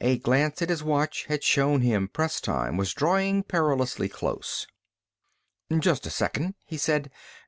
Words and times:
A 0.00 0.18
glance 0.18 0.60
at 0.60 0.70
his 0.70 0.82
watch 0.82 1.26
had 1.26 1.44
shown 1.44 1.82
him 1.82 2.08
press 2.08 2.40
time 2.40 2.76
was 2.76 2.92
drawing 2.92 3.44
perilously 3.44 4.08
close. 4.08 4.66
"Just 5.78 6.04
a 6.04 6.10
second," 6.10 6.56
he 6.66 6.76
said. 6.76 7.12